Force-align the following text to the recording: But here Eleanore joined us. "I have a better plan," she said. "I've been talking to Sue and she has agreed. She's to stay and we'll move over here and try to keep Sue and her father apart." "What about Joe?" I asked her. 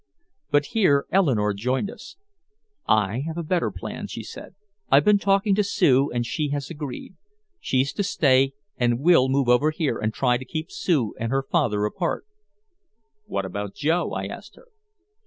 But 0.49 0.65
here 0.73 1.05
Eleanore 1.11 1.53
joined 1.53 1.91
us. 1.91 2.17
"I 2.87 3.19
have 3.27 3.37
a 3.37 3.43
better 3.43 3.69
plan," 3.69 4.07
she 4.07 4.23
said. 4.23 4.55
"I've 4.89 5.05
been 5.05 5.19
talking 5.19 5.53
to 5.53 5.63
Sue 5.63 6.09
and 6.09 6.25
she 6.25 6.49
has 6.49 6.71
agreed. 6.71 7.13
She's 7.59 7.93
to 7.93 8.01
stay 8.03 8.53
and 8.77 8.99
we'll 8.99 9.29
move 9.29 9.47
over 9.47 9.69
here 9.69 9.99
and 9.99 10.11
try 10.11 10.37
to 10.39 10.43
keep 10.43 10.71
Sue 10.71 11.13
and 11.19 11.29
her 11.31 11.43
father 11.43 11.85
apart." 11.85 12.25
"What 13.27 13.45
about 13.45 13.75
Joe?" 13.75 14.13
I 14.13 14.25
asked 14.25 14.55
her. 14.55 14.69